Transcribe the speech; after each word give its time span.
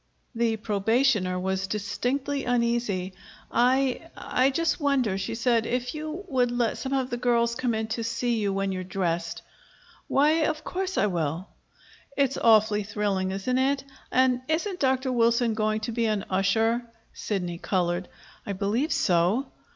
The 0.33 0.57
probationer 0.57 1.39
was 1.39 1.67
distinctly 1.67 2.43
uneasy. 2.43 3.13
"I 3.51 4.09
I 4.17 4.49
just 4.49 4.79
wonder," 4.79 5.15
she 5.15 5.35
said, 5.35 5.67
"if 5.67 5.93
you 5.93 6.25
would 6.27 6.49
let 6.49 6.79
some 6.79 6.91
of 6.93 7.11
the 7.11 7.17
girls 7.17 7.53
come 7.53 7.75
in 7.75 7.85
to 7.89 8.03
see 8.03 8.39
you 8.39 8.51
when 8.51 8.71
you're 8.71 8.83
dressed?" 8.83 9.43
"Why, 10.07 10.43
of 10.47 10.63
course 10.63 10.97
I 10.97 11.05
will." 11.05 11.49
"It's 12.17 12.37
awfully 12.39 12.81
thrilling, 12.81 13.29
isn't 13.29 13.59
it? 13.59 13.83
And 14.11 14.41
isn't 14.47 14.79
Dr. 14.79 15.11
Wilson 15.11 15.53
going 15.53 15.81
to 15.81 15.91
be 15.91 16.07
an 16.07 16.25
usher?" 16.31 16.81
Sidney 17.13 17.59
colored. 17.59 18.07
"I 18.43 18.53
believe 18.53 18.91
so." 18.91 19.51